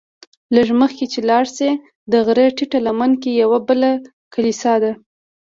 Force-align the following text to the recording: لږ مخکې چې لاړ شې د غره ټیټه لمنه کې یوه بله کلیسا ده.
لږ 0.55 0.67
مخکې 0.81 1.05
چې 1.11 1.19
لاړ 1.29 1.45
شې 1.55 1.69
د 2.11 2.13
غره 2.25 2.45
ټیټه 2.57 2.79
لمنه 2.85 3.15
کې 3.21 3.31
یوه 3.41 3.59
بله 3.67 3.91
کلیسا 4.33 4.73
ده. 4.83 4.91